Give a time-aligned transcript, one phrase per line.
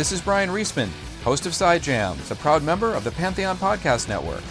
[0.00, 0.88] This is Brian Reisman,
[1.24, 4.42] host of Side Jams, a proud member of the Pantheon Podcast Network.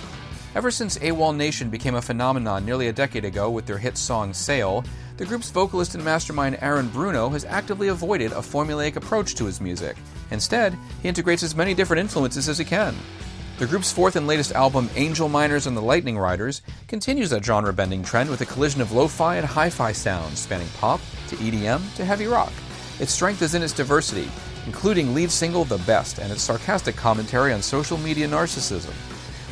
[0.54, 4.32] Ever since AWOL Nation became a phenomenon nearly a decade ago with their hit song
[4.32, 4.86] Sail,
[5.18, 9.60] the group's vocalist and mastermind Aaron Bruno has actively avoided a formulaic approach to his
[9.60, 9.98] music.
[10.30, 12.96] Instead, he integrates as many different influences as he can.
[13.58, 17.74] The group's fourth and latest album, Angel Miners and the Lightning Riders, continues that genre
[17.74, 21.36] bending trend with a collision of lo fi and hi fi sounds spanning pop to
[21.38, 22.54] EDM to heavy rock.
[23.00, 24.30] Its strength is in its diversity,
[24.66, 28.94] including lead single The Best and its sarcastic commentary on social media narcissism.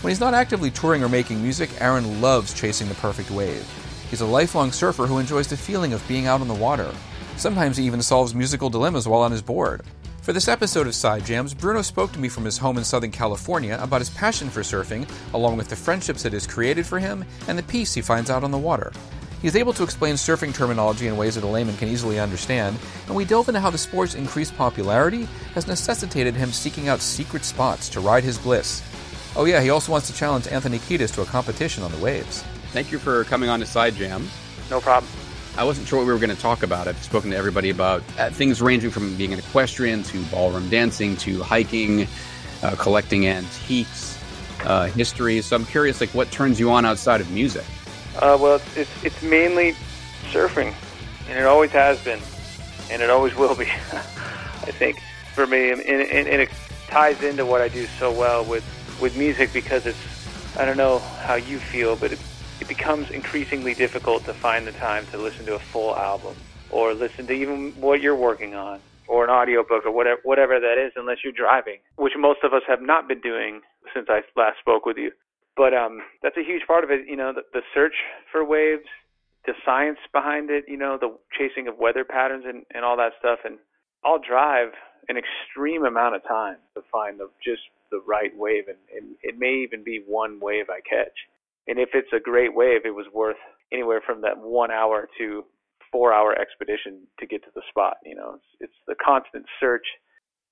[0.03, 3.65] When he's not actively touring or making music, Aaron loves chasing the perfect wave.
[4.09, 6.93] He's a lifelong surfer who enjoys the feeling of being out on the water.
[7.35, 9.81] Sometimes he even solves musical dilemmas while on his board.
[10.21, 13.11] For this episode of Side Jams, Bruno spoke to me from his home in Southern
[13.11, 17.23] California about his passion for surfing, along with the friendships it has created for him
[17.47, 18.91] and the peace he finds out on the water.
[19.41, 22.77] He is able to explain surfing terminology in ways that a layman can easily understand,
[23.05, 27.43] and we delve into how the sport's increased popularity has necessitated him seeking out secret
[27.43, 28.81] spots to ride his bliss.
[29.35, 32.41] Oh, yeah, he also wants to challenge Anthony Kiedis to a competition on the waves.
[32.71, 34.31] Thank you for coming on to Side Jams.
[34.71, 35.11] No problem.
[35.55, 36.87] I wasn't sure what we were going to talk about.
[36.87, 41.15] I've spoken to everybody about uh, things ranging from being an equestrian to ballroom dancing
[41.17, 42.07] to hiking,
[42.63, 44.19] uh, collecting antiques,
[44.65, 45.41] uh, history.
[45.41, 47.65] So I'm curious, like, what turns you on outside of music?
[48.19, 49.75] Uh, well, it's, it's mainly
[50.31, 50.73] surfing,
[51.29, 52.19] and it always has been,
[52.89, 53.65] and it always will be.
[53.93, 54.99] I think
[55.35, 56.49] for me, and, and, and it
[56.87, 58.65] ties into what I do so well with
[58.99, 59.99] with music because it's
[60.57, 62.19] I don't know how you feel, but it,
[62.59, 66.35] it becomes increasingly difficult to find the time to listen to a full album
[66.71, 70.83] or listen to even what you're working on or an audiobook or whatever whatever that
[70.83, 73.61] is unless you're driving, which most of us have not been doing
[73.93, 75.11] since I last spoke with you.
[75.57, 77.95] But um that's a huge part of it, you know, the, the search
[78.31, 78.85] for waves,
[79.45, 83.13] the science behind it, you know, the chasing of weather patterns and, and all that
[83.19, 83.57] stuff and
[84.05, 84.69] I'll drive
[85.09, 89.39] an extreme amount of time to find the just the right wave, and, and it
[89.39, 91.15] may even be one wave I catch.
[91.67, 93.37] And if it's a great wave, it was worth
[93.71, 95.43] anywhere from that one hour to
[95.91, 97.97] four hour expedition to get to the spot.
[98.05, 99.85] You know, it's, it's the constant search.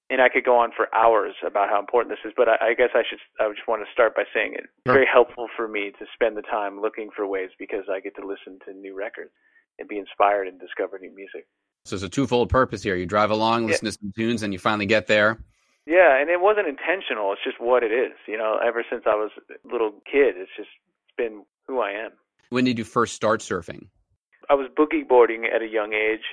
[0.09, 2.73] And I could go on for hours about how important this is, but I, I
[2.75, 5.91] guess I should I just want to start by saying it's very helpful for me
[5.97, 9.31] to spend the time looking for waves because I get to listen to new records
[9.79, 11.47] and be inspired and discover new music.
[11.85, 12.95] So it's a twofold purpose here.
[12.95, 13.91] You drive along, listen yeah.
[13.91, 15.39] to some tunes, and you finally get there.
[15.85, 17.31] Yeah, and it wasn't intentional.
[17.33, 18.13] It's just what it is.
[18.27, 20.69] You know, ever since I was a little kid, it's just
[21.17, 22.11] been who I am.
[22.49, 23.87] When did you first start surfing?
[24.49, 26.25] I was boogie boarding at a young age,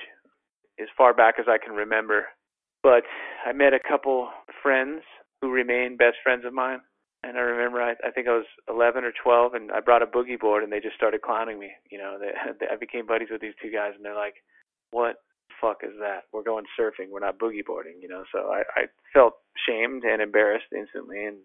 [0.79, 2.25] as far back as I can remember.
[2.83, 3.03] But
[3.45, 4.29] I met a couple
[4.61, 5.01] friends
[5.41, 6.79] who remain best friends of mine.
[7.25, 10.05] And I remember, I, I think I was 11 or 12, and I brought a
[10.05, 11.71] boogie board, and they just started clowning me.
[11.89, 14.35] You know, they, they, I became buddies with these two guys, and they're like,
[14.91, 15.15] "What
[15.61, 16.23] fuck is that?
[16.33, 17.09] We're going surfing.
[17.09, 18.25] We're not boogie boarding, you know.
[18.33, 18.83] So I, I
[19.13, 19.35] felt
[19.65, 21.37] shamed and embarrassed instantly, and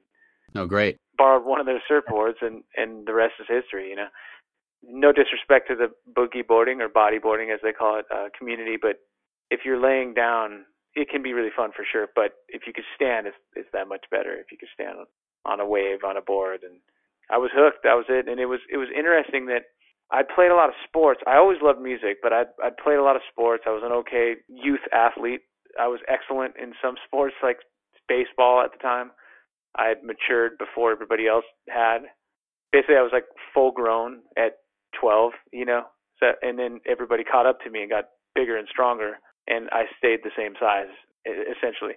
[0.57, 0.97] oh, great.
[1.17, 4.09] Borrowed one of their surfboards, and and the rest is history, you know.
[4.83, 8.97] No disrespect to the boogie boarding or bodyboarding, as they call it, uh, community, but
[9.51, 10.65] if you're laying down,
[10.99, 12.09] it can be really fun for sure.
[12.15, 14.35] But if you could stand, it's it's that much better.
[14.35, 14.99] If you could stand
[15.47, 16.81] on a wave on a board, and
[17.31, 17.85] I was hooked.
[17.85, 19.71] That was it, and it was it was interesting that
[20.11, 21.21] I played a lot of sports.
[21.27, 23.65] I always loved music, but I I played a lot of sports.
[23.67, 25.43] I was an okay youth athlete.
[25.79, 27.59] I was excellent in some sports like
[28.09, 29.13] baseball at the time.
[29.77, 32.11] I had matured before everybody else had.
[32.73, 34.59] Basically, I was like full grown at
[35.01, 35.85] 12, you know.
[36.19, 39.85] So and then everybody caught up to me and got bigger and stronger, and I
[39.99, 40.93] stayed the same size
[41.27, 41.95] essentially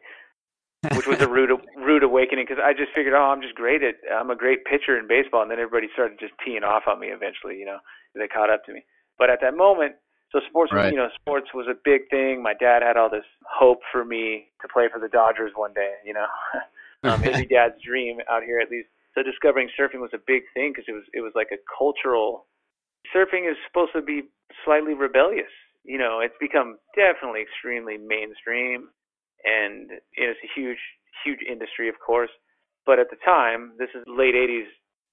[0.95, 4.01] which was a rude rude awakening because I just figured, oh, I'm just great at
[4.11, 7.07] I'm a great pitcher in baseball, and then everybody started just teeing off on me.
[7.13, 7.77] Eventually, you know,
[8.15, 8.83] they caught up to me.
[9.19, 9.93] But at that moment,
[10.31, 10.91] so sports, right.
[10.91, 12.41] you know, sports was a big thing.
[12.41, 16.01] My dad had all this hope for me to play for the Dodgers one day.
[16.03, 16.25] You know,
[17.03, 18.89] um, every dad's dream out here, at least.
[19.13, 22.47] So discovering surfing was a big thing because it was it was like a cultural.
[23.13, 24.23] Surfing is supposed to be
[24.65, 25.53] slightly rebellious.
[25.83, 28.89] You know, it's become definitely extremely mainstream
[29.43, 30.79] and it's a huge,
[31.25, 32.29] huge industry, of course.
[32.85, 34.69] But at the time, this is late 80s,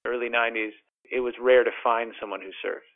[0.07, 0.73] early 90s,
[1.11, 2.89] it was rare to find someone who surfed.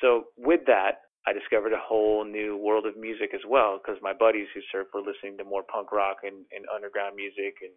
[0.00, 4.12] So with that, I discovered a whole new world of music as well because my
[4.14, 7.72] buddies who surf were listening to more punk rock and, and underground music and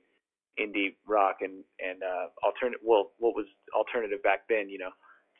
[0.59, 3.45] indie rock and and uh alternative well what was
[3.75, 4.91] alternative back then you know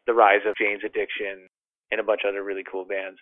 [0.07, 1.47] the rise of Jane's Addiction
[1.91, 3.19] and a bunch of other really cool bands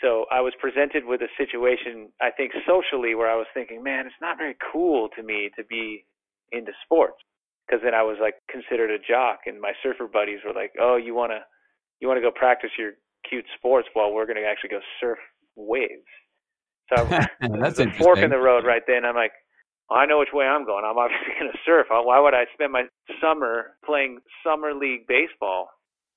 [0.00, 4.06] so I was presented with a situation, I think socially, where I was thinking, man,
[4.06, 6.04] it's not very cool to me to be
[6.52, 7.18] into sports,
[7.66, 10.96] because then I was like considered a jock, and my surfer buddies were like, oh,
[10.96, 11.40] you wanna,
[12.00, 12.92] you wanna go practice your
[13.28, 15.18] cute sports while we're gonna actually go surf
[15.56, 16.06] waves.
[16.94, 17.04] So
[17.60, 19.04] that's a fork in the road right then.
[19.04, 19.32] I'm like,
[19.90, 20.84] I know which way I'm going.
[20.84, 21.86] I'm obviously going to surf.
[21.90, 22.84] Why would I spend my
[23.20, 25.70] summer playing summer league baseball?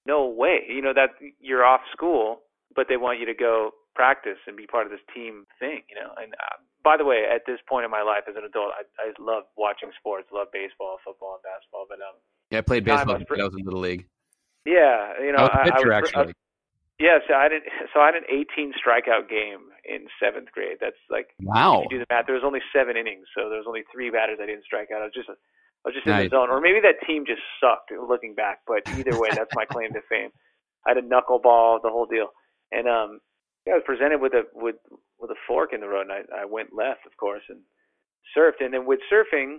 [0.05, 0.61] No way.
[0.67, 2.41] You know that you're off school,
[2.75, 5.83] but they want you to go practice and be part of this team thing.
[5.89, 6.11] You know.
[6.21, 8.83] And uh, by the way, at this point in my life as an adult, I,
[8.99, 10.27] I love watching sports.
[10.33, 11.85] Love baseball, football, and basketball.
[11.87, 12.17] But um,
[12.49, 14.05] yeah, I played baseball when I was in little league.
[14.65, 16.33] Yeah, you know, I was a pitcher I, I, actually.
[17.01, 17.65] Yeah, so I didn't.
[17.93, 20.77] So I had an 18 strikeout game in seventh grade.
[20.79, 21.81] That's like wow.
[21.81, 24.11] If you do the math, there was only seven innings, so there was only three
[24.11, 25.01] batters I didn't strike out.
[25.01, 25.33] I was just, I
[25.89, 26.25] was just nice.
[26.25, 27.89] in the zone, or maybe that team just sucked.
[27.89, 30.29] Looking back, but either way, that's my claim to fame.
[30.85, 32.29] I had a knuckleball, the whole deal,
[32.71, 33.19] and um,
[33.65, 34.75] yeah, I was presented with a with
[35.19, 37.59] with a fork in the road, and I, I went left, of course, and
[38.35, 38.63] surfed.
[38.63, 39.57] And then with surfing,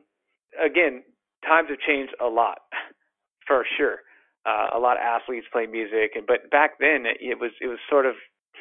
[0.59, 1.03] again,
[1.47, 2.59] times have changed a lot,
[3.47, 4.00] for sure
[4.44, 7.79] uh, a lot of athletes play music, and but back then it was it was
[7.88, 8.14] sort of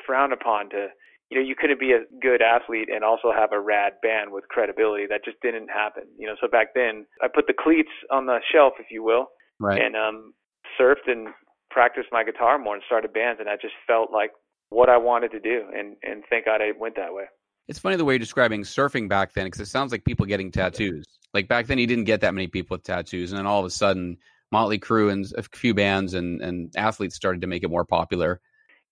[0.06, 0.88] frowned upon to
[1.30, 4.48] you know you couldn't be a good athlete and also have a rad band with
[4.50, 5.06] credibility.
[5.08, 6.04] That just didn't happen.
[6.18, 9.28] You know, so back then I put the cleats on the shelf, if you will,
[9.60, 9.82] right.
[9.82, 10.34] and um,
[10.80, 11.30] surfed and
[11.72, 14.32] practiced my guitar more and started bands, and I just felt like
[14.72, 17.26] what I wanted to do, and and thank God I went that way.
[17.68, 20.52] It's funny the way you're describing surfing back then because it sounds like people getting
[20.52, 21.06] tattoos.
[21.34, 23.66] Like back then, you didn't get that many people with tattoos, and then all of
[23.66, 24.18] a sudden,
[24.52, 28.42] Motley Crue and a few bands and, and athletes started to make it more popular.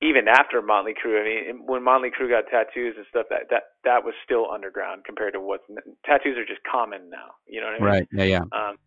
[0.01, 3.63] Even after Motley Crue, I mean, when Motley Crue got tattoos and stuff, that that
[3.83, 5.61] that was still underground compared to what
[6.05, 7.35] tattoos are just common now.
[7.47, 7.89] You know what I mean?
[7.89, 8.07] Right.
[8.13, 8.23] Yeah.
[8.23, 8.43] Yeah.
[8.51, 8.77] Um,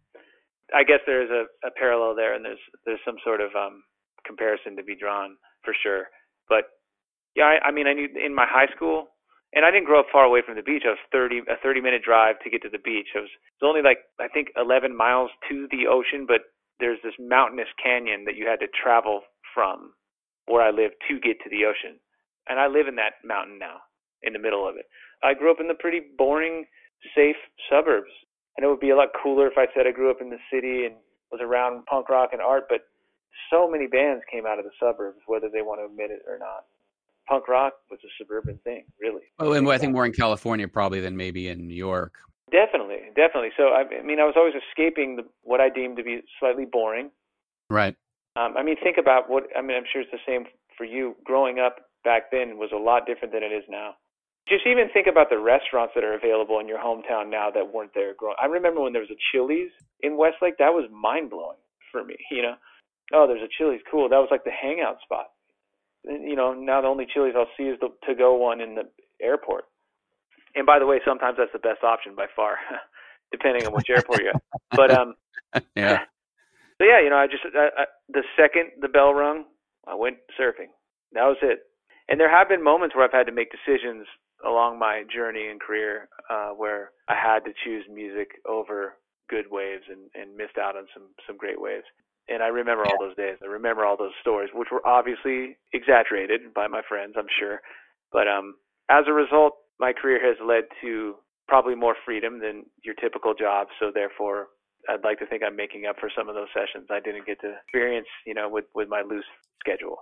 [0.75, 3.83] I guess there's a, a parallel there, and there's there's some sort of um,
[4.25, 6.09] comparison to be drawn for sure.
[6.49, 6.65] But
[7.35, 9.09] yeah, I, I mean, I knew in my high school,
[9.55, 10.83] and I didn't grow up far away from the beach.
[10.87, 13.09] I was 30 a 30 minute drive to get to the beach.
[13.15, 16.99] It was, it was only like I think 11 miles to the ocean, but there's
[17.05, 19.21] this mountainous canyon that you had to travel
[19.55, 19.93] from
[20.47, 22.01] where I live to get to the ocean.
[22.49, 23.79] And I live in that mountain now,
[24.23, 24.87] in the middle of it.
[25.23, 26.65] I grew up in the pretty boring,
[27.15, 27.37] safe
[27.71, 28.11] suburbs.
[28.57, 30.43] And it would be a lot cooler if I said I grew up in the
[30.51, 30.97] city and
[31.31, 32.85] was around punk rock and art, but
[33.49, 36.39] so many bands came out of the suburbs, whether they want to admit it or
[36.39, 36.69] not.
[37.33, 39.23] Punk rock was a suburban thing, really.
[39.39, 42.13] Oh, and I think more in California probably than maybe in New York.
[42.51, 43.49] Definitely, definitely.
[43.57, 46.67] So I, I mean, I was always escaping the, what I deemed to be slightly
[46.67, 47.11] boring.
[47.71, 47.97] Right.
[48.37, 49.79] Um, I mean, think about what I mean.
[49.79, 50.45] I'm sure it's the same
[50.77, 51.17] for you.
[51.25, 53.95] Growing up back then was a lot different than it is now.
[54.47, 57.95] Just even think about the restaurants that are available in your hometown now that weren't
[57.95, 58.37] there growing.
[58.43, 59.71] I remember when there was a Chili's
[60.01, 60.59] in Westlake.
[60.59, 62.17] That was mind blowing for me.
[62.31, 62.55] You know,
[63.15, 63.81] oh, there's a Chili's.
[63.91, 64.11] Cool.
[64.11, 65.29] That was like the hangout spot.
[66.05, 68.89] You know, now the only Chili's I'll see is the to go one in the
[69.21, 69.65] airport.
[70.55, 72.59] And by the way, sometimes that's the best option by far,
[73.33, 74.43] depending on which airport you're at.
[74.71, 75.15] But um,
[75.77, 76.01] yeah.
[76.79, 79.45] So yeah, you know, I just I, I, the second the bell rung,
[79.87, 80.75] I went surfing.
[81.13, 81.61] That was it.
[82.09, 84.07] And there have been moments where I've had to make decisions
[84.45, 88.95] along my journey and career uh, where I had to choose music over
[89.31, 91.87] good waves and, and missed out on some some great waves.
[92.29, 93.37] And I remember all those days.
[93.43, 97.61] I remember all those stories, which were obviously exaggerated by my friends, I'm sure.
[98.13, 98.55] But um,
[98.91, 101.17] as a result, my career has led to
[101.49, 103.69] probably more freedom than your typical job.
[103.81, 104.49] So therefore,
[104.89, 107.41] I'd like to think I'm making up for some of those sessions I didn't get
[107.41, 109.25] to experience, you know, with with my loose
[109.61, 109.99] schedule.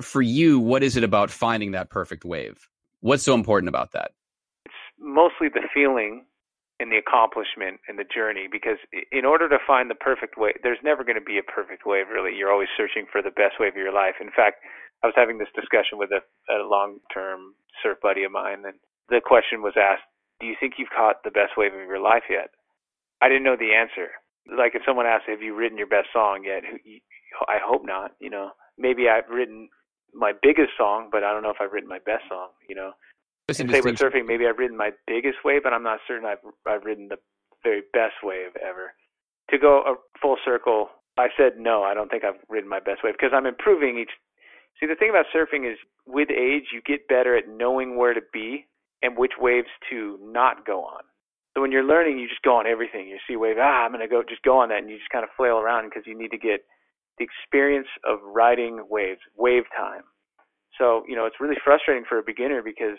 [0.00, 2.68] For you, what is it about finding that perfect wave?
[3.00, 4.12] What's so important about that?
[4.64, 6.24] It's mostly the feeling
[6.80, 8.78] and the accomplishment and the journey because
[9.10, 12.06] in order to find the perfect way there's never going to be a perfect wave
[12.12, 12.34] really.
[12.36, 14.14] You're always searching for the best wave of your life.
[14.20, 14.62] In fact,
[15.02, 19.20] I was having this discussion with a, a long-term surf buddy of mine and the
[19.24, 20.04] question was asked,
[20.38, 22.50] "Do you think you've caught the best wave of your life yet?"
[23.20, 24.12] I didn't know the answer.
[24.46, 26.62] Like if someone asked, "Have you written your best song yet?"
[27.48, 28.12] I hope not.
[28.20, 29.68] You know, maybe I've written
[30.14, 32.50] my biggest song, but I don't know if I've written my best song.
[32.68, 32.92] You know,
[33.48, 36.44] and say with surfing, maybe I've written my biggest wave, but I'm not certain I've
[36.66, 37.16] I've written the
[37.64, 38.92] very best wave ever.
[39.50, 41.82] To go a full circle, I said no.
[41.82, 44.10] I don't think I've written my best wave because I'm improving each.
[44.78, 48.20] See, the thing about surfing is with age, you get better at knowing where to
[48.32, 48.66] be
[49.02, 51.02] and which waves to not go on.
[51.54, 53.08] So when you're learning, you just go on everything.
[53.08, 54.98] You see a wave, ah, I'm going to go, just go on that, and you
[54.98, 56.60] just kind of flail around because you need to get
[57.18, 60.02] the experience of riding waves, wave time.
[60.78, 62.98] So you know, it's really frustrating for a beginner because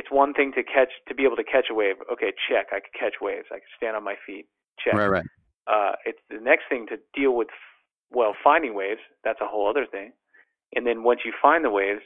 [0.00, 1.96] it's one thing to catch, to be able to catch a wave.
[2.10, 3.52] Okay, check, I can catch waves.
[3.52, 4.48] I can stand on my feet.
[4.80, 4.94] Check.
[4.94, 5.28] Right, right.
[5.68, 7.48] Uh, it's the next thing to deal with.
[8.10, 10.12] Well, finding waves, that's a whole other thing.
[10.74, 12.00] And then once you find the waves,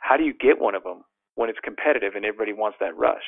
[0.00, 1.04] how do you get one of them?
[1.34, 3.22] when it's competitive and everybody wants that rush.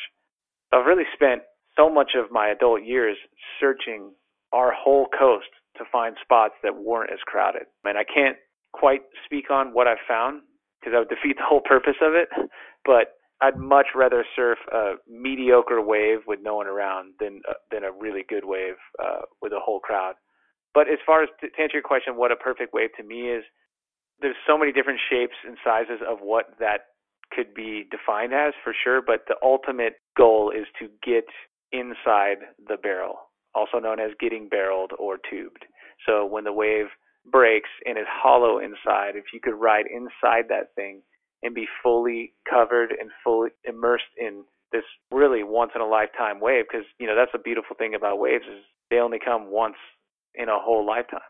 [0.72, 1.42] I've really spent
[1.76, 3.16] so much of my adult years
[3.60, 4.12] searching
[4.52, 7.64] our whole coast to find spots that weren't as crowded.
[7.84, 8.36] And I can't
[8.72, 10.42] quite speak on what I've found
[10.80, 12.28] because that would defeat the whole purpose of it.
[12.86, 17.84] But I'd much rather surf a mediocre wave with no one around than uh, than
[17.84, 20.14] a really good wave uh, with a whole crowd.
[20.74, 23.30] But as far as to, to answer your question, what a perfect wave to me
[23.30, 23.44] is,
[24.20, 26.92] there's so many different shapes and sizes of what that
[27.30, 29.02] could be defined as for sure.
[29.02, 31.26] But the ultimate goal is to get
[31.72, 32.38] inside
[32.68, 33.16] the barrel,
[33.54, 35.64] also known as getting barreled or tubed.
[36.06, 36.86] So when the wave
[37.30, 41.02] breaks and is hollow inside, if you could ride inside that thing
[41.42, 46.64] and be fully covered and fully immersed in this really once in a lifetime wave
[46.70, 49.76] because you know that's the beautiful thing about waves is they only come once
[50.34, 51.20] in a whole lifetime.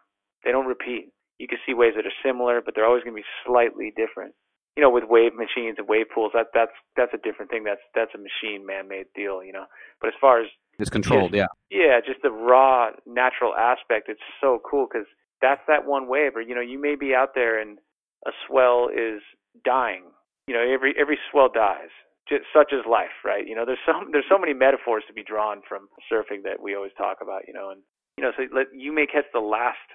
[0.45, 1.13] They don't repeat.
[1.39, 4.35] You can see waves that are similar but they're always going to be slightly different.
[4.77, 7.65] You know with wave machines and wave pools that that's that's a different thing.
[7.65, 9.67] That's that's a machine man made deal you know.
[10.01, 10.49] But as far as
[10.79, 11.47] it's controlled just, yeah.
[11.71, 15.07] Yeah just the raw natural aspect it's so cool because
[15.41, 17.79] that's that one wave or you know you may be out there and
[18.27, 19.21] a swell is
[19.65, 20.05] dying.
[20.47, 21.91] You know, every every swell dies.
[22.29, 23.47] Just, such is life, right?
[23.47, 26.75] You know, there's so there's so many metaphors to be drawn from surfing that we
[26.75, 27.43] always talk about.
[27.47, 27.83] You know, and
[28.19, 29.87] you know, so let, you may catch the last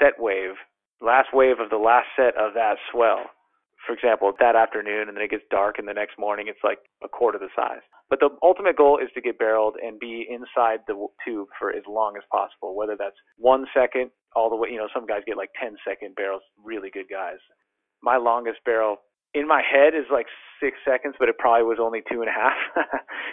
[0.00, 0.54] set wave,
[1.00, 3.30] last wave of the last set of that swell.
[3.86, 6.78] For example, that afternoon, and then it gets dark, and the next morning it's like
[7.02, 7.80] a quarter the size.
[8.10, 11.84] But the ultimate goal is to get barreled and be inside the tube for as
[11.86, 14.70] long as possible, whether that's one second all the way.
[14.70, 17.38] You know, some guys get like 10 second barrels, really good guys.
[18.02, 18.96] My longest barrel
[19.34, 20.26] in my head is like
[20.60, 22.58] six seconds, but it probably was only two and a half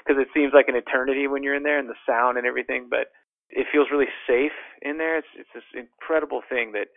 [0.05, 2.87] because it seems like an eternity when you're in there and the sound and everything.
[2.89, 3.09] But
[3.49, 5.17] it feels really safe in there.
[5.17, 6.87] It's it's this incredible thing that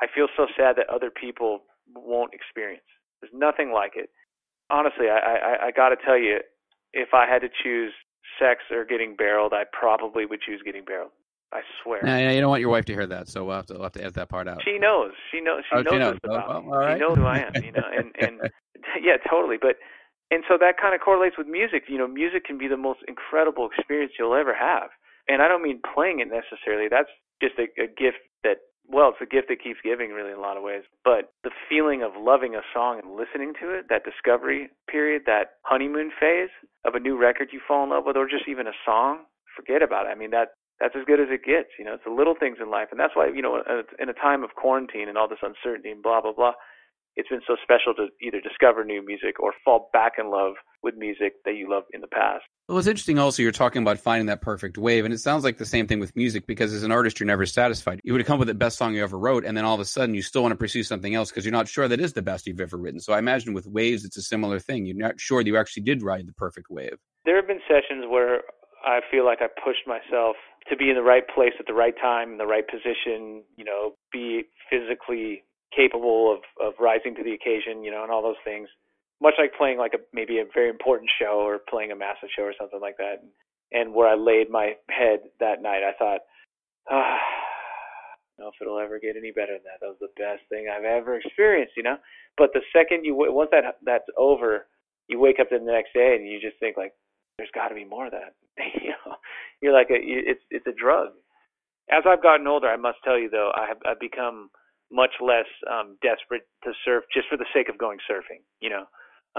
[0.00, 1.62] I feel so sad that other people
[1.94, 2.86] won't experience.
[3.20, 4.10] There's nothing like it.
[4.70, 6.38] Honestly, I I, I got to tell you,
[6.92, 7.92] if I had to choose
[8.38, 11.12] sex or getting barreled, I probably would choose getting barreled.
[11.52, 12.02] I swear.
[12.02, 13.92] Nah, you don't want your wife to hear that, so we'll have to we'll have
[13.92, 14.62] to edit that part out.
[14.64, 15.12] She knows.
[15.32, 15.64] She knows.
[15.68, 16.18] She oh, knows, she knows.
[16.24, 16.68] Oh, about oh.
[16.68, 16.96] Well, right.
[16.96, 17.52] She knows who I am.
[17.64, 18.40] You know, and and
[19.02, 19.56] yeah, totally.
[19.60, 19.76] But
[20.30, 21.84] and so that kind of correlates with music.
[21.88, 24.90] You know, music can be the most incredible experience you'll ever have.
[25.28, 26.88] And I don't mean playing it necessarily.
[26.88, 27.10] That's
[27.42, 30.40] just a, a gift that well, it's a gift that keeps giving really in a
[30.40, 30.82] lot of ways.
[31.04, 35.62] But the feeling of loving a song and listening to it, that discovery period, that
[35.62, 36.50] honeymoon phase
[36.84, 39.82] of a new record you fall in love with, or just even a song, forget
[39.82, 40.10] about it.
[40.10, 41.68] I mean, that that's as good as it gets.
[41.78, 43.62] You know, it's the little things in life, and that's why you know,
[43.98, 46.52] in a time of quarantine and all this uncertainty and blah blah blah,
[47.16, 50.94] it's been so special to either discover new music or fall back in love with
[50.96, 52.44] music that you loved in the past.
[52.68, 53.18] Well, it's interesting.
[53.18, 55.98] Also, you're talking about finding that perfect wave, and it sounds like the same thing
[55.98, 58.00] with music because as an artist, you're never satisfied.
[58.04, 59.80] You would come up with the best song you ever wrote, and then all of
[59.80, 62.12] a sudden, you still want to pursue something else because you're not sure that is
[62.12, 63.00] the best you've ever written.
[63.00, 64.86] So I imagine with waves, it's a similar thing.
[64.86, 66.96] You're not sure that you actually did ride the perfect wave.
[67.24, 68.42] There have been sessions where
[68.84, 70.36] I feel like I pushed myself
[70.70, 73.64] to be in the right place at the right time, in the right position, you
[73.64, 75.42] know, be physically
[75.74, 78.68] capable of, of rising to the occasion, you know, and all those things.
[79.20, 82.42] Much like playing like a maybe a very important show or playing a massive show
[82.42, 83.20] or something like that.
[83.72, 86.20] And where I laid my head that night, I thought,
[86.90, 89.78] ah, I don't know if it'll ever get any better than that.
[89.82, 91.98] That was the best thing I've ever experienced, you know.
[92.38, 94.66] But the second you once that that's over,
[95.08, 96.94] you wake up the next day and you just think like,
[97.40, 98.36] there's got to be more of that.
[98.84, 99.16] you know,
[99.64, 101.16] you're like a, it's it's a drug.
[101.88, 104.50] As I've gotten older, I must tell you though, I have I've become
[104.92, 108.44] much less um, desperate to surf just for the sake of going surfing.
[108.60, 108.84] You know,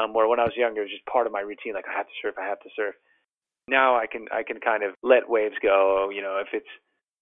[0.01, 1.77] um, where when I was younger, it was just part of my routine.
[1.77, 2.96] Like I have to surf, I have to surf.
[3.70, 6.10] Now I can I can kind of let waves go.
[6.10, 6.74] You know, if it's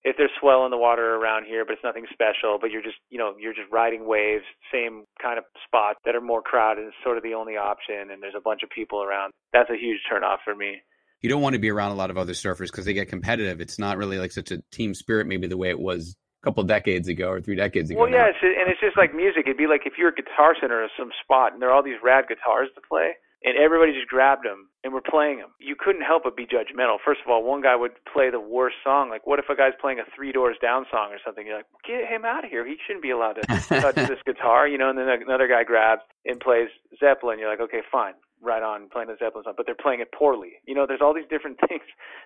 [0.04, 2.96] if there's swell in the water around here, but it's nothing special, but you're just,
[3.10, 6.94] you know, you're just riding waves, same kind of spots that are more crowded is
[7.04, 9.32] sort of the only option, and there's a bunch of people around.
[9.52, 10.78] That's a huge turnoff for me.
[11.22, 13.60] You don't want to be around a lot of other surfers because they get competitive.
[13.60, 16.64] It's not really like such a team spirit, maybe the way it was a couple
[16.64, 18.00] decades ago or three decades ago.
[18.00, 19.44] Well, yeah, it's, and it's just like music.
[19.46, 21.84] It'd be like if you're a guitar center or some spot, and there are all
[21.84, 25.50] these rad guitars to play and everybody just grabbed them and were playing them.
[25.60, 26.98] You couldn't help but be judgmental.
[27.04, 29.10] First of all, one guy would play the worst song.
[29.10, 31.46] Like, what if a guy's playing a Three Doors Down song or something?
[31.46, 32.66] You're like, get him out of here.
[32.66, 33.42] He shouldn't be allowed to
[33.82, 34.90] touch this guitar, you know.
[34.90, 36.70] And then another guy grabs and plays
[37.00, 37.40] Zeppelin.
[37.40, 40.60] You're like, okay, fine, right on, playing the Zeppelin song, but they're playing it poorly.
[40.66, 41.84] You know, there's all these different things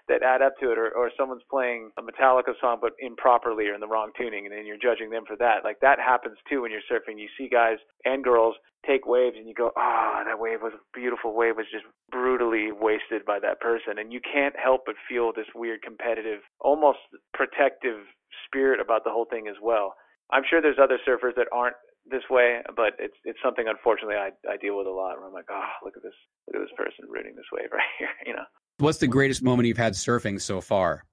[0.07, 0.77] that add up to it.
[0.77, 4.53] Or, or someone's playing a Metallica song but improperly or in the wrong tuning, and
[4.53, 5.63] then you're judging them for that.
[5.63, 7.19] Like that happens too when you're surfing.
[7.19, 8.55] You see guys and girls
[8.85, 11.85] take waves and you go, ah, oh, that wave was a beautiful wave was just
[12.11, 13.97] brutally wasted by that person.
[13.97, 16.99] And you can't help but feel this weird competitive, almost
[17.33, 18.03] protective
[18.45, 19.95] spirit about the whole thing as well.
[20.31, 21.75] I'm sure there's other surfers that aren't
[22.09, 25.33] this way, but it's it's something unfortunately I I deal with a lot where I'm
[25.33, 26.15] like, oh, look at this
[26.47, 28.45] look at this person rooting this wave right here, you know.
[28.79, 31.05] What's the greatest moment you've had surfing so far?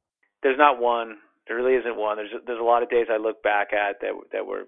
[0.43, 1.19] There's not one.
[1.47, 2.17] There really isn't one.
[2.17, 4.67] There's there's a lot of days I look back at that that were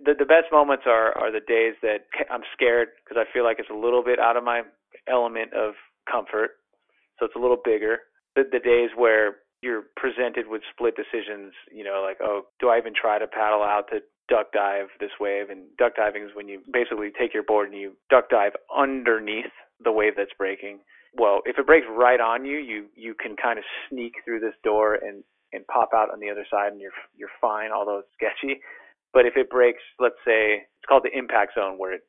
[0.00, 3.58] the the best moments are are the days that I'm scared because I feel like
[3.58, 4.62] it's a little bit out of my
[5.08, 5.74] element of
[6.10, 6.58] comfort,
[7.18, 7.98] so it's a little bigger.
[8.36, 12.76] The, the days where you're presented with split decisions, you know, like, oh, do I
[12.76, 15.48] even try to paddle out to duck dive this wave?
[15.48, 19.50] And duck diving is when you basically take your board and you duck dive underneath
[19.82, 20.80] the wave that's breaking.
[21.16, 24.54] Well, if it breaks right on you, you you can kind of sneak through this
[24.62, 28.12] door and and pop out on the other side, and you're you're fine, although it's
[28.14, 28.60] sketchy.
[29.12, 32.02] But if it breaks, let's say it's called the impact zone, where it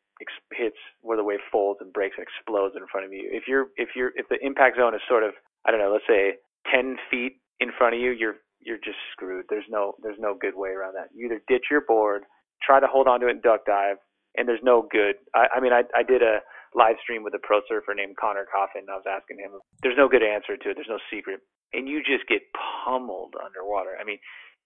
[0.51, 3.29] hits where the wave folds and breaks and explodes in front of you.
[3.31, 5.33] If you're if you're if the impact zone is sort of
[5.65, 6.41] I don't know, let's say
[6.74, 9.45] 10 feet in front of you, you're you're just screwed.
[9.50, 11.09] There's no there's no good way around that.
[11.13, 12.24] You either ditch your board,
[12.63, 13.97] try to hold on to it and duck dive,
[14.38, 15.15] and there's no good.
[15.33, 16.39] I, I mean, I I did a
[16.74, 18.85] live stream with a pro surfer named Conner Coffin.
[18.89, 19.51] I was asking him.
[19.81, 20.75] There's no good answer to it.
[20.75, 21.39] There's no secret,
[21.74, 22.41] and you just get
[22.85, 23.95] pummeled underwater.
[24.00, 24.17] I mean,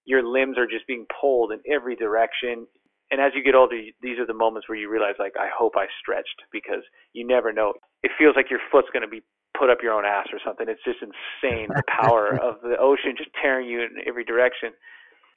[0.05, 2.65] your limbs are just being pulled in every direction.
[3.11, 5.73] And as you get older, these are the moments where you realize, like, I hope
[5.75, 7.73] I stretched because you never know.
[8.03, 9.23] It feels like your foot's going to be
[9.59, 10.67] put up your own ass or something.
[10.69, 14.71] It's just insane the power of the ocean just tearing you in every direction.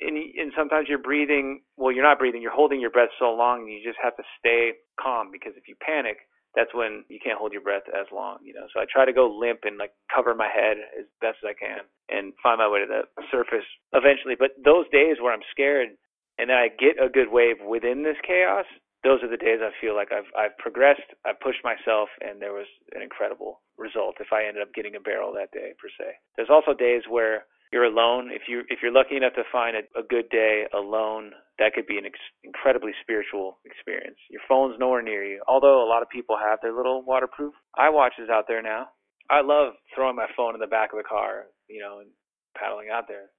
[0.01, 1.63] And, and sometimes you're breathing.
[1.77, 2.43] Well, you're not breathing.
[2.43, 5.69] You're holding your breath so long, and you just have to stay calm because if
[5.69, 6.19] you panic,
[6.55, 8.67] that's when you can't hold your breath as long, you know.
[8.75, 11.57] So I try to go limp and like cover my head as best as I
[11.57, 14.37] can and find my way to the surface eventually.
[14.39, 15.97] But those days where I'm scared
[16.39, 18.67] and then I get a good wave within this chaos,
[19.05, 22.53] those are the days I feel like I've I've progressed, I've pushed myself, and there
[22.53, 26.15] was an incredible result if I ended up getting a barrel that day per se.
[26.37, 28.31] There's also days where you're alone.
[28.31, 31.87] If you if you're lucky enough to find a, a good day alone, that could
[31.87, 34.19] be an ex- incredibly spiritual experience.
[34.31, 35.43] Your phone's nowhere near you.
[35.49, 38.89] Although a lot of people have their little waterproof watches out there now.
[39.31, 42.11] I love throwing my phone in the back of the car, you know, and
[42.57, 43.31] paddling out there.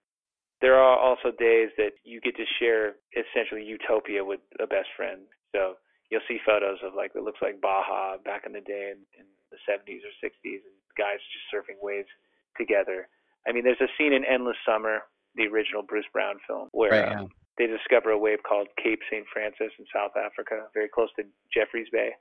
[0.61, 5.21] There are also days that you get to share essentially utopia with a best friend.
[5.53, 5.77] So
[6.09, 9.25] you'll see photos of like it looks like Baja back in the day in, in
[9.53, 12.09] the 70s or 60s, and guys just surfing waves
[12.57, 13.07] together
[13.47, 15.03] I mean, there's a scene in Endless Summer,
[15.35, 17.21] the original Bruce Brown film, where right, yeah.
[17.21, 19.25] um, they discover a wave called Cape St.
[19.31, 21.23] Francis in South Africa, very close to
[21.53, 22.11] Jeffreys Bay.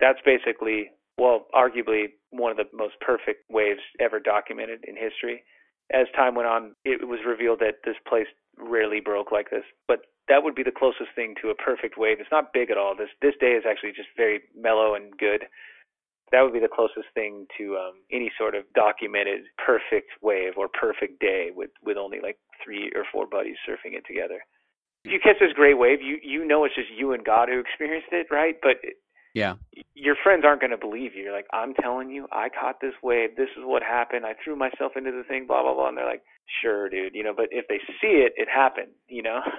[0.00, 5.44] That's basically, well, arguably one of the most perfect waves ever documented in history.
[5.92, 10.00] As time went on, it was revealed that this place rarely broke like this, but
[10.30, 12.18] that would be the closest thing to a perfect wave.
[12.20, 12.94] It's not big at all.
[12.96, 15.44] This this day is actually just very mellow and good
[16.32, 20.68] that would be the closest thing to um, any sort of documented perfect wave or
[20.68, 24.40] perfect day with with only like three or four buddies surfing it together.
[25.04, 27.58] If you catch this great wave, you you know it's just you and God who
[27.58, 28.56] experienced it, right?
[28.62, 28.76] But
[29.34, 29.54] yeah,
[29.94, 31.24] your friends aren't going to believe you.
[31.24, 33.36] You're like, I'm telling you, I caught this wave.
[33.36, 34.26] This is what happened.
[34.26, 35.46] I threw myself into the thing.
[35.46, 35.88] Blah blah blah.
[35.88, 36.22] And they're like,
[36.62, 37.14] sure, dude.
[37.14, 38.92] You know, but if they see it, it happened.
[39.08, 39.40] You know.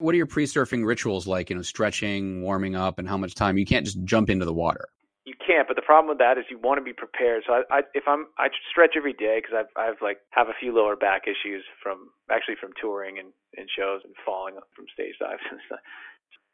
[0.00, 1.50] what are your pre-surfing rituals like?
[1.50, 3.58] You know, stretching, warming up, and how much time?
[3.58, 4.88] You can't just jump into the water
[5.30, 5.68] you can't.
[5.68, 7.44] But the problem with that is you want to be prepared.
[7.46, 10.56] So I, I if I'm I stretch every day because I've I've like have a
[10.58, 15.14] few lower back issues from actually from touring and, and shows and falling from stage
[15.20, 15.80] dives and stuff.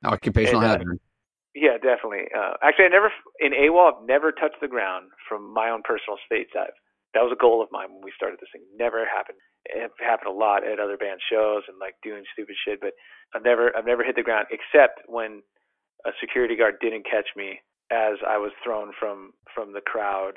[0.05, 1.01] Occupational and, uh, hazard.
[1.55, 2.29] Yeah, definitely.
[2.37, 6.19] Uh, actually, I never in AWOL I've never touched the ground from my own personal
[6.27, 6.77] stage dive.
[7.17, 8.61] That was a goal of mine when we started this thing.
[8.77, 9.41] Never happened.
[9.65, 12.93] It happened a lot at other band shows and like doing stupid shit, but
[13.33, 15.41] I've never I've never hit the ground except when
[16.05, 20.37] a security guard didn't catch me as I was thrown from from the crowd.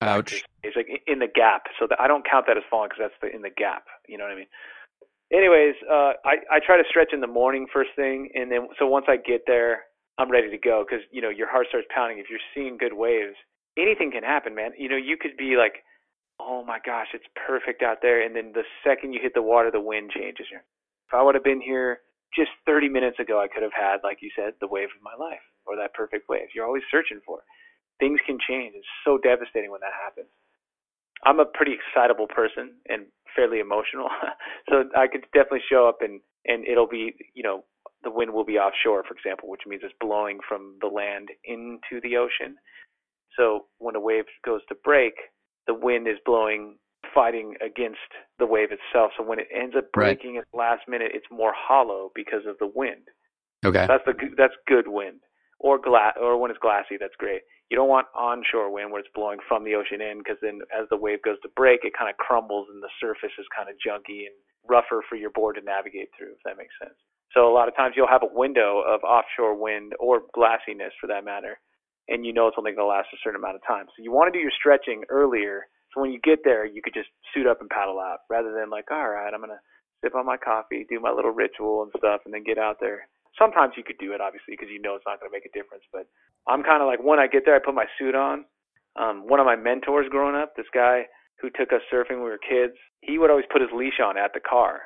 [0.00, 0.42] Ouch!
[0.62, 3.20] It's like in the gap, so that I don't count that as falling because that's
[3.20, 3.84] the, in the gap.
[4.08, 4.52] You know what I mean?
[5.28, 8.86] Anyways, uh, I I try to stretch in the morning first thing, and then so
[8.86, 9.84] once I get there,
[10.16, 12.18] I'm ready to go because you know your heart starts pounding.
[12.18, 13.36] If you're seeing good waves,
[13.76, 14.72] anything can happen, man.
[14.78, 15.84] You know you could be like,
[16.40, 19.70] oh my gosh, it's perfect out there, and then the second you hit the water,
[19.70, 20.46] the wind changes.
[20.50, 22.00] If I would have been here
[22.36, 25.14] just 30 minutes ago, I could have had, like you said, the wave of my
[25.14, 26.48] life or that perfect wave.
[26.54, 27.44] You're always searching for it.
[28.00, 28.74] Things can change.
[28.76, 30.28] It's so devastating when that happens.
[31.24, 34.08] I'm a pretty excitable person and fairly emotional,
[34.68, 37.64] so I could definitely show up and and it'll be you know
[38.02, 42.00] the wind will be offshore, for example, which means it's blowing from the land into
[42.02, 42.56] the ocean.
[43.38, 45.14] So when a wave goes to break,
[45.66, 46.76] the wind is blowing
[47.14, 49.12] fighting against the wave itself.
[49.16, 50.40] So when it ends up breaking right.
[50.40, 53.06] at the last minute, it's more hollow because of the wind.
[53.64, 53.86] Okay.
[53.86, 55.20] That's the that's good wind
[55.58, 57.42] or glass or when it's glassy, that's great.
[57.70, 60.86] You don't want onshore wind where it's blowing from the ocean in because then as
[60.90, 63.76] the wave goes to break, it kind of crumbles and the surface is kind of
[63.80, 64.36] junky and
[64.68, 66.96] rougher for your board to navigate through, if that makes sense.
[67.32, 71.06] So a lot of times you'll have a window of offshore wind or glassiness for
[71.08, 71.58] that matter,
[72.08, 73.86] and you know it's only going to last a certain amount of time.
[73.96, 75.66] So you want to do your stretching earlier.
[75.92, 78.70] So when you get there, you could just suit up and paddle out rather than
[78.70, 79.62] like, all right, I'm going to
[80.02, 83.08] sip on my coffee, do my little ritual and stuff, and then get out there
[83.38, 85.56] sometimes you could do it obviously because you know it's not going to make a
[85.56, 85.84] difference.
[85.92, 86.06] But
[86.46, 88.44] I'm kind of like when I get there, I put my suit on,
[88.96, 91.06] Um, one of my mentors growing up, this guy
[91.40, 94.16] who took us surfing when we were kids, he would always put his leash on
[94.16, 94.82] at the car.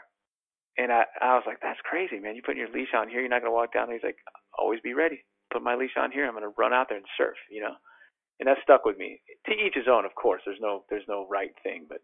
[0.78, 2.36] And I, I was like, that's crazy, man.
[2.36, 3.84] You putting your leash on here, you're not going to walk down.
[3.84, 4.16] And he's like,
[4.56, 5.24] always be ready.
[5.52, 6.26] Put my leash on here.
[6.26, 7.74] I'm going to run out there and surf, you know?
[8.40, 9.20] And that stuck with me.
[9.46, 10.42] To each his own, of course.
[10.44, 11.98] There's no, there's no right thing, but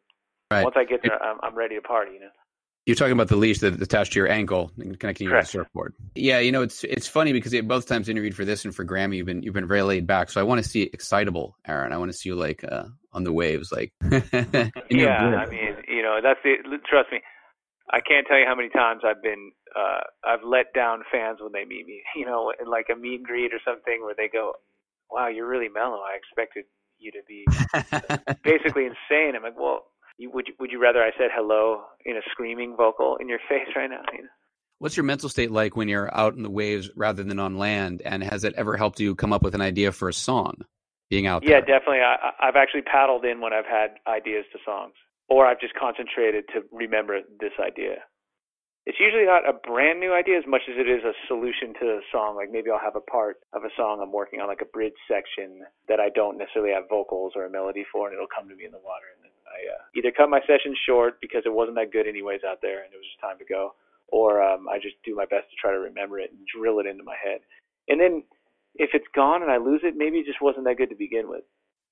[0.51, 0.65] right.
[0.65, 2.31] once I get there, I'm, I'm ready to party, you know?
[2.87, 5.47] You're talking about the leash that's attached to your ankle and connecting you to the
[5.47, 5.95] surfboard.
[6.15, 9.17] Yeah, you know it's it's funny because both times interviewed for this and for Grammy,
[9.17, 10.31] you've been you've been very laid back.
[10.31, 11.93] So I want to see excitable, Aaron.
[11.93, 13.95] I want to see you like uh, on the waves, like.
[14.03, 17.23] yeah, I mean, you know, that's the trust me.
[17.95, 21.53] I can't tell you how many times I've been uh I've let down fans when
[21.53, 22.03] they meet me.
[22.17, 24.55] You know, in like a meet and greet or something where they go,
[25.11, 26.01] "Wow, you're really mellow.
[26.03, 26.65] I expected
[26.99, 27.47] you to be
[28.43, 32.17] basically insane." I'm like, "Well." You, would you, would you rather I said hello in
[32.17, 34.03] a screaming vocal in your face right now?
[34.13, 34.29] You know?
[34.79, 38.01] What's your mental state like when you're out in the waves rather than on land?
[38.05, 40.65] And has it ever helped you come up with an idea for a song?
[41.11, 41.59] Being out there?
[41.59, 41.99] yeah, definitely.
[41.99, 44.95] I, I've actually paddled in when I've had ideas to songs,
[45.29, 48.05] or I've just concentrated to remember this idea
[48.85, 51.97] it's usually not a brand new idea as much as it is a solution to
[51.97, 52.37] a song.
[52.37, 54.97] Like maybe I'll have a part of a song I'm working on, like a bridge
[55.09, 58.57] section that I don't necessarily have vocals or a melody for, and it'll come to
[58.57, 59.09] me in the water.
[59.17, 62.45] And then I uh, either cut my session short because it wasn't that good anyways
[62.45, 63.73] out there, and it was just time to go,
[64.13, 66.87] or um, I just do my best to try to remember it and drill it
[66.87, 67.41] into my head.
[67.89, 68.21] And then
[68.77, 71.25] if it's gone and I lose it, maybe it just wasn't that good to begin
[71.33, 71.49] with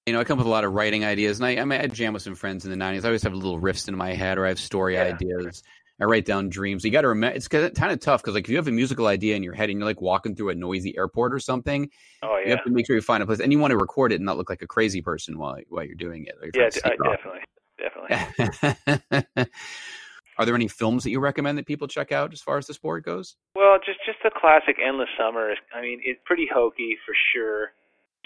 [0.07, 1.81] you know, I come up with a lot of writing ideas, and I, I, mean,
[1.81, 3.05] I jam with some friends in the '90s.
[3.05, 5.05] I always have little riffs in my head, or I have story yeah.
[5.05, 5.62] ideas.
[6.01, 6.85] I write down dreams.
[6.85, 9.07] You got to remember, it's kind of tough because like if you have a musical
[9.07, 11.88] idea in your head and you're like walking through a noisy airport or something,
[12.23, 13.77] oh yeah, you have to make sure you find a place and you want to
[13.77, 16.35] record it and not look like a crazy person while while you're doing it.
[16.55, 19.47] You're yeah, uh, definitely, definitely.
[20.38, 22.75] Are there any films that you recommend that people check out as far as the
[22.75, 23.37] sport goes?
[23.55, 25.55] Well, just just the classic Endless Summer.
[25.73, 27.73] I mean, it's pretty hokey for sure.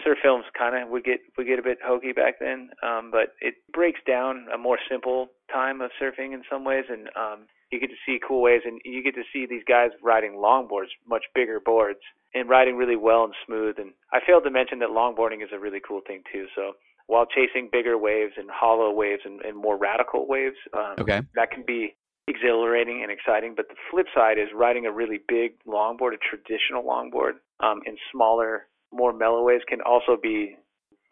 [0.07, 3.35] Surf films kind of would get would get a bit hokey back then, um, but
[3.41, 7.81] it breaks down a more simple time of surfing in some ways, and um, you
[7.81, 11.25] get to see cool waves and you get to see these guys riding longboards, much
[11.35, 11.99] bigger boards,
[12.35, 13.77] and riding really well and smooth.
[13.79, 16.47] And I failed to mention that longboarding is a really cool thing too.
[16.55, 16.75] So
[17.07, 21.23] while chasing bigger waves and hollow waves and, and more radical waves, um, okay.
[21.35, 21.97] that can be
[22.29, 23.55] exhilarating and exciting.
[23.57, 27.97] But the flip side is riding a really big longboard, a traditional longboard, um, in
[28.13, 30.57] smaller, more mellow waves can also be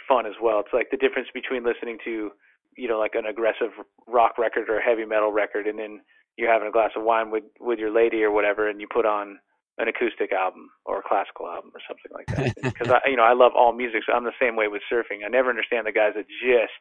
[0.09, 0.61] fun as well.
[0.61, 2.31] It's like the difference between listening to,
[2.77, 3.71] you know, like an aggressive
[4.07, 6.01] rock record or a heavy metal record and then
[6.37, 9.07] you're having a glass of wine with with your lady or whatever, and you put
[9.07, 9.39] on
[9.79, 12.55] an acoustic album or a classical album or something like that.
[12.75, 15.25] Because I, you know, I love all music, so I'm the same way with surfing.
[15.25, 16.81] I never understand the guys that just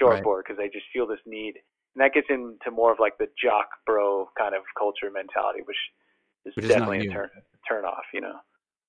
[0.00, 0.70] shortboard because right.
[0.70, 1.54] they just feel this need,
[1.94, 5.78] and that gets into more of like the jock bro kind of culture mentality, which
[6.46, 7.30] is which definitely is a turn
[7.68, 8.06] turn off.
[8.12, 8.38] You know.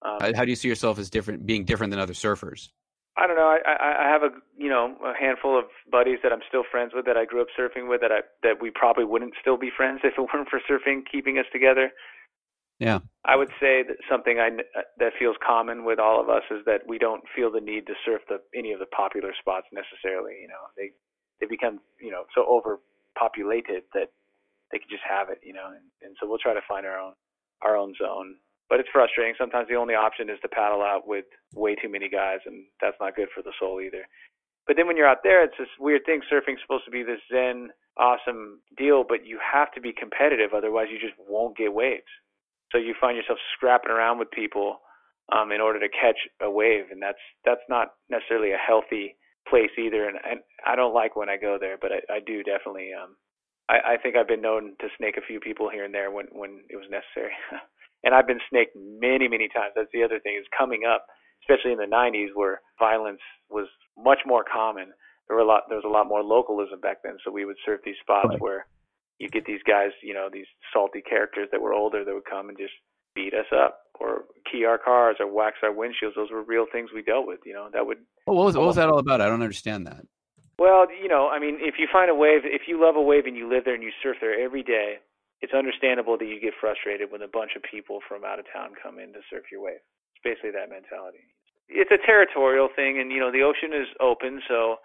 [0.04, 2.70] Um, how do you see yourself as different, being different than other surfers?
[3.18, 3.54] I don't know.
[3.54, 6.94] I, I I have a you know a handful of buddies that I'm still friends
[6.96, 9.70] with that I grew up surfing with that I that we probably wouldn't still be
[9.76, 11.92] friends if it weren't for surfing keeping us together.
[12.80, 13.00] Yeah.
[13.26, 14.50] I would say that something I
[14.98, 17.94] that feels common with all of us is that we don't feel the need to
[18.06, 20.40] surf the any of the popular spots necessarily.
[20.42, 20.90] You know, they
[21.40, 24.10] they become you know so overpopulated that
[24.72, 25.40] they can just have it.
[25.44, 27.14] You know, and, and so we'll try to find our own
[27.62, 28.38] our own zone
[28.72, 29.36] but it's frustrating.
[29.38, 32.96] Sometimes the only option is to paddle out with way too many guys, and that's
[33.02, 34.08] not good for the soul either.
[34.66, 36.22] But then when you're out there, it's this weird thing.
[36.32, 40.88] Surfing's supposed to be this zen, awesome deal, but you have to be competitive, otherwise
[40.90, 42.08] you just won't get waves.
[42.72, 44.80] So you find yourself scrapping around with people
[45.36, 49.18] um, in order to catch a wave, and that's that's not necessarily a healthy
[49.50, 50.08] place either.
[50.08, 52.92] And, and I don't like when I go there, but I, I do definitely.
[52.96, 53.18] Um,
[53.68, 56.28] I, I think I've been known to snake a few people here and there when
[56.32, 57.36] when it was necessary.
[58.04, 59.74] and I've been snaked many, many times.
[59.76, 61.06] That's the other thing is coming up,
[61.44, 64.94] especially in the 90s, where violence was much more common.
[65.28, 65.64] There were a lot.
[65.70, 68.42] There was a lot more localism back then, so we would surf these spots right.
[68.42, 68.66] where
[69.20, 72.50] you get these guys, you know, these salty characters that were older that would come
[72.50, 72.74] and just
[73.14, 76.16] beat us up or key our cars or wax our windshields.
[76.16, 77.40] Those were real things we dealt with.
[77.46, 78.00] You know, that would.
[78.26, 79.22] Well, what was what was that all about?
[79.22, 80.06] I don't understand that.
[80.58, 83.26] Well, you know, I mean, if you find a wave, if you love a wave
[83.26, 84.98] and you live there and you surf there every day,
[85.42, 88.78] it's understandable that you get frustrated when a bunch of people from out of town
[88.78, 89.82] come in to surf your wave.
[90.14, 91.26] It's basically that mentality.
[91.68, 94.78] It's a territorial thing, and you know the ocean is open, so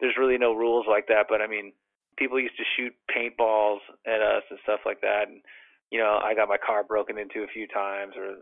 [0.00, 1.26] there's really no rules like that.
[1.28, 1.72] But I mean,
[2.16, 5.42] people used to shoot paintballs at us and stuff like that, and
[5.90, 8.34] you know I got my car broken into a few times, or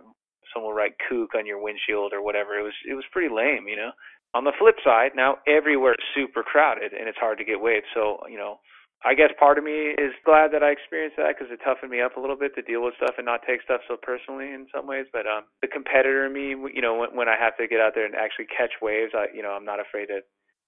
[0.55, 2.59] someone write "kook" on your windshield or whatever.
[2.59, 3.93] It was it was pretty lame, you know.
[4.35, 7.87] On the flip side, now everywhere is super crowded and it's hard to get waves.
[7.93, 8.61] So you know
[9.05, 12.01] I guess part of me is glad that I experienced that because it toughened me
[12.03, 14.67] up a little bit to deal with stuff and not take stuff so personally in
[14.75, 15.07] some ways.
[15.13, 17.95] But um, the competitor in me, you know, when, when I have to get out
[17.95, 20.23] there and actually catch waves, I, you know, I'm not afraid to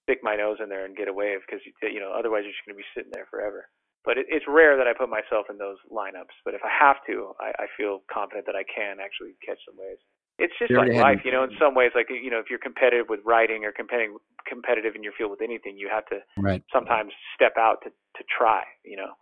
[0.05, 2.67] stick my nose in there and get a wave because, you know, otherwise you're just
[2.67, 3.67] going to be sitting there forever.
[4.05, 6.35] But it, it's rare that I put myself in those lineups.
[6.45, 9.79] But if I have to, I, I feel confident that I can actually catch some
[9.79, 10.03] waves.
[10.39, 11.45] It's just like life, you know.
[11.45, 14.17] In some ways, like you know, if you're competitive with writing or competing
[14.49, 16.63] competitive in your field with anything, you have to Right.
[16.73, 18.63] sometimes step out to to try.
[18.85, 19.13] You know.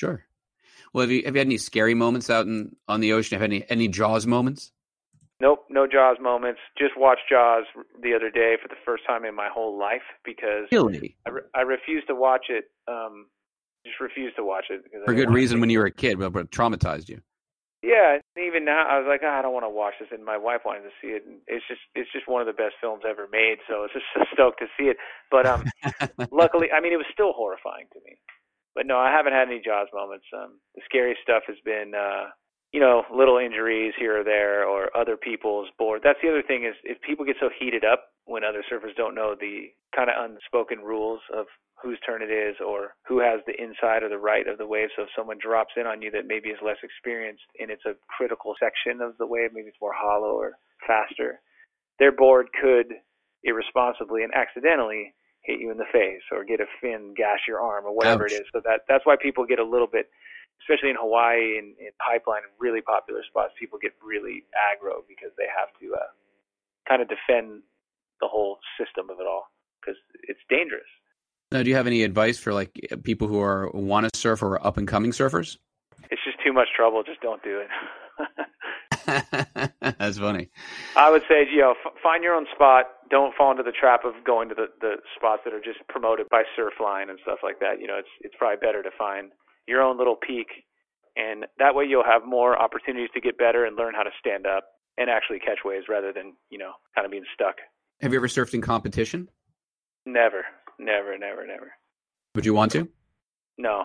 [0.00, 0.24] Sure.
[0.92, 3.38] Well, have you have you had any scary moments out in on the ocean?
[3.38, 4.72] Have any any Jaws moments?
[5.40, 6.60] Nope, no Jaws moments.
[6.78, 7.64] Just watched Jaws
[8.00, 11.16] the other day for the first time in my whole life because Really?
[11.26, 12.70] I, re- I refused to watch it.
[12.86, 13.26] Um,
[13.84, 16.52] just refused to watch it For good reason when you were a kid, but, but
[16.52, 17.20] traumatized you.
[17.82, 20.38] Yeah, even now I was like, "Ah, I don't want to watch this, and my
[20.38, 21.26] wife wanted to see it.
[21.26, 23.58] And it's just, it's just one of the best films ever made.
[23.68, 24.96] So it's just so stoked to see it.
[25.30, 25.64] But um,
[26.30, 28.14] luckily, I mean, it was still horrifying to me.
[28.74, 30.24] But no, I haven't had any Jaws moments.
[30.32, 32.30] Um, the scary stuff has been, uh,
[32.72, 36.00] you know, little injuries here or there, or other people's board.
[36.04, 39.14] That's the other thing is, if people get so heated up when other surfers don't
[39.14, 41.46] know the kind of unspoken rules of
[41.82, 44.88] whose turn it is or who has the inside or the right of the wave.
[44.94, 47.98] So if someone drops in on you that maybe is less experienced and it's a
[48.06, 50.52] critical section of the wave, maybe it's more hollow or
[50.86, 51.40] faster,
[51.98, 52.94] their board could
[53.42, 57.84] irresponsibly and accidentally hit you in the face or get a fin gash your arm
[57.84, 58.32] or whatever Ouch.
[58.32, 58.48] it is.
[58.52, 60.08] So that that's why people get a little bit
[60.62, 65.34] especially in Hawaii and in pipeline and really popular spots, people get really aggro because
[65.34, 66.10] they have to uh,
[66.86, 67.66] kind of defend
[68.22, 69.44] the whole system of it all
[69.80, 70.88] because it's dangerous.
[71.50, 74.64] Now, do you have any advice for like people who are want to surf or
[74.66, 75.58] up and coming surfers?
[76.10, 77.02] It's just too much trouble.
[77.02, 77.68] Just don't do it.
[79.98, 80.48] That's funny.
[80.96, 82.86] I would say, you know, f- find your own spot.
[83.10, 86.28] Don't fall into the trap of going to the, the spots that are just promoted
[86.30, 87.80] by Surfline and stuff like that.
[87.80, 89.32] You know, it's it's probably better to find
[89.66, 90.64] your own little peak,
[91.16, 94.46] and that way you'll have more opportunities to get better and learn how to stand
[94.46, 94.64] up
[94.96, 97.56] and actually catch waves rather than you know kind of being stuck.
[98.00, 99.28] Have you ever surfed in competition?
[100.06, 100.44] Never,
[100.78, 101.72] never, never, never.
[102.34, 102.88] Would you want to?
[103.58, 103.84] No,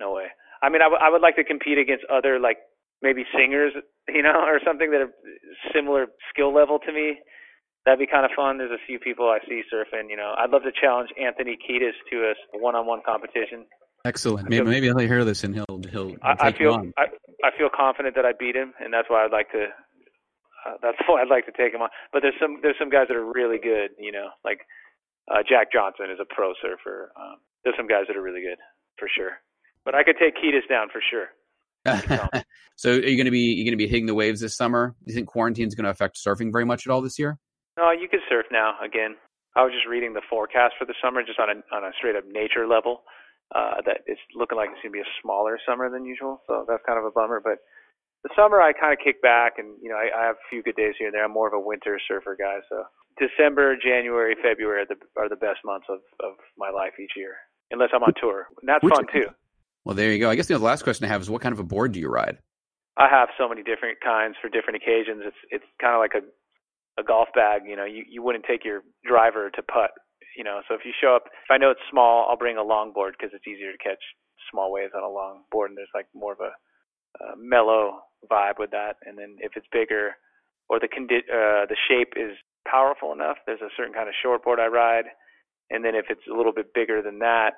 [0.00, 0.26] no way.
[0.62, 2.58] I mean, I, w- I would like to compete against other like
[3.02, 3.72] maybe singers,
[4.08, 5.12] you know, or something that are
[5.74, 7.18] similar skill level to me.
[7.84, 8.56] That'd be kind of fun.
[8.58, 10.08] There's a few people I see surfing.
[10.08, 13.66] You know, I'd love to challenge Anthony Kiedis to a one-on-one competition.
[14.06, 14.48] Excellent.
[14.48, 16.92] Maybe, maybe he'll hear this and he'll he'll, he'll I, I feel on.
[16.96, 17.04] I,
[17.44, 19.66] I feel confident that I beat him, and that's why I'd like to.
[20.64, 21.90] Uh, that's why I'd like to take him on.
[22.12, 23.90] But there's some there's some guys that are really good.
[23.98, 24.60] You know, like
[25.30, 27.12] uh, Jack Johnson is a pro surfer.
[27.16, 28.58] Um, there's some guys that are really good
[28.98, 29.40] for sure.
[29.84, 31.28] But I could take Kiedis down for sure.
[32.76, 34.94] so, are you going to be you going to be hitting the waves this summer?
[35.04, 37.38] Do you think quarantine's going to affect surfing very much at all this year?
[37.76, 39.16] No, you can surf now again.
[39.56, 42.16] I was just reading the forecast for the summer, just on a on a straight
[42.16, 43.02] up nature level.
[43.54, 46.82] Uh, that it's looking like it's gonna be a smaller summer than usual, so that's
[46.86, 47.40] kind of a bummer.
[47.44, 47.58] But
[48.24, 50.62] the summer, I kind of kick back, and you know, I, I have a few
[50.62, 51.24] good days here and there.
[51.24, 52.84] I'm more of a winter surfer guy, so
[53.20, 57.36] December, January, February are the are the best months of of my life each year,
[57.70, 58.48] unless I'm on tour.
[58.60, 59.28] And that's Which- fun too.
[59.84, 60.30] Well, there you go.
[60.30, 62.08] I guess the last question I have is, what kind of a board do you
[62.08, 62.38] ride?
[62.96, 65.20] I have so many different kinds for different occasions.
[65.26, 66.24] It's it's kind of like a
[66.98, 67.62] a golf bag.
[67.66, 69.90] You know, you you wouldn't take your driver to putt.
[70.38, 72.62] You know, so if you show up, if I know it's small, I'll bring a
[72.62, 74.02] long board because it's easier to catch
[74.50, 76.50] small waves on a long board, and there's like more of a
[77.20, 78.96] uh, mellow vibe with that.
[79.04, 80.16] And then if it's bigger,
[80.68, 84.44] or the condi- uh, the shape is powerful enough, there's a certain kind of short
[84.44, 85.04] board I ride.
[85.70, 87.52] And then if it's a little bit bigger than that,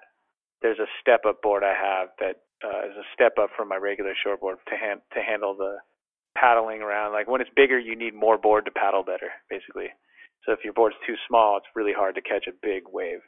[0.63, 3.77] there's a step up board I have that uh, is a step up from my
[3.77, 5.77] regular shortboard to hand to handle the
[6.37, 7.13] paddling around.
[7.13, 9.89] Like when it's bigger, you need more board to paddle better, basically.
[10.45, 13.21] So if your board's too small, it's really hard to catch a big wave.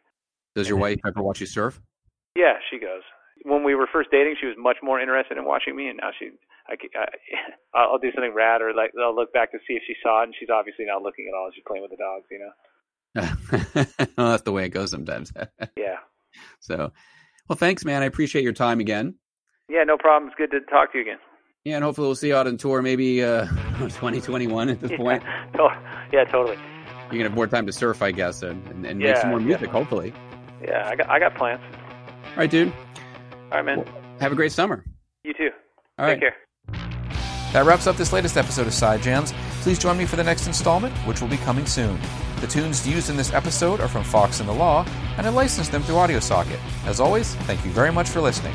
[0.55, 1.81] Does your wife ever watch you surf?
[2.37, 3.03] Yeah, she goes.
[3.45, 6.11] When we were first dating, she was much more interested in watching me, and now
[6.19, 6.31] she,
[6.69, 7.07] I, I,
[7.79, 10.25] I'll do something rad, or like I'll look back to see if she saw it,
[10.25, 11.51] and she's obviously not looking at all.
[11.55, 12.53] She's playing with the dogs, you know.
[14.17, 15.33] well, that's the way it goes sometimes.
[15.77, 15.97] Yeah,
[16.61, 16.93] so,
[17.49, 18.03] well, thanks, man.
[18.03, 19.15] I appreciate your time again.
[19.69, 20.29] yeah, no problem.
[20.31, 21.19] It's good to talk to you again.
[21.65, 23.47] Yeah, and hopefully we'll see you out on tour maybe uh,
[23.79, 25.23] 2021 at this point.
[25.25, 26.59] Yeah, to- yeah, totally.
[27.11, 29.41] You're to have more time to surf, I guess, and, and, and make some more
[29.41, 29.47] yeah.
[29.47, 30.13] music, hopefully.
[30.63, 31.61] Yeah, I got I got plans.
[32.31, 32.73] All right, dude.
[33.51, 33.85] All right, man.
[34.21, 34.85] Have a great summer.
[35.25, 35.51] You too.
[35.99, 36.33] All Take right.
[36.33, 36.37] care.
[37.53, 39.33] That wraps up this latest episode of Side Jams.
[39.63, 41.99] Please join me for the next installment, which will be coming soon.
[42.41, 45.73] The tunes used in this episode are from Fox and the Law, and I licensed
[45.73, 46.59] them through AudioSocket.
[46.87, 48.55] As always, thank you very much for listening.